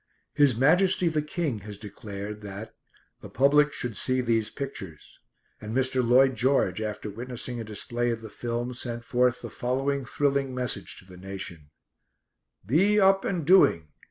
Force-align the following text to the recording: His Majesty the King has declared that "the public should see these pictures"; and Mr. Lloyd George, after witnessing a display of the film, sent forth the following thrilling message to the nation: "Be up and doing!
His 0.33 0.55
Majesty 0.55 1.09
the 1.09 1.21
King 1.21 1.59
has 1.59 1.77
declared 1.77 2.41
that 2.41 2.73
"the 3.19 3.29
public 3.29 3.71
should 3.71 3.95
see 3.95 4.19
these 4.19 4.49
pictures"; 4.49 5.19
and 5.61 5.75
Mr. 5.75 6.03
Lloyd 6.03 6.33
George, 6.33 6.81
after 6.81 7.07
witnessing 7.07 7.59
a 7.61 7.63
display 7.63 8.09
of 8.09 8.21
the 8.21 8.29
film, 8.31 8.73
sent 8.73 9.05
forth 9.05 9.43
the 9.43 9.49
following 9.51 10.03
thrilling 10.05 10.55
message 10.55 10.97
to 10.97 11.05
the 11.05 11.17
nation: 11.17 11.69
"Be 12.65 12.99
up 12.99 13.23
and 13.23 13.45
doing! 13.45 13.89